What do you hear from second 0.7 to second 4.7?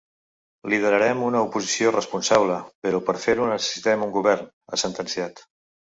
Liderarem una oposició responsable, però per fer-ho necessitem un govern,